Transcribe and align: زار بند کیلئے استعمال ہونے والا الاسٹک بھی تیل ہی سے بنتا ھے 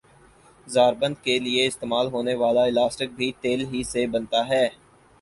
زار 0.67 0.93
بند 1.01 1.15
کیلئے 1.23 1.65
استعمال 1.67 2.07
ہونے 2.13 2.35
والا 2.41 2.63
الاسٹک 2.65 3.09
بھی 3.17 3.31
تیل 3.41 3.65
ہی 3.71 3.83
سے 3.91 4.07
بنتا 4.13 4.47
ھے 4.49 4.65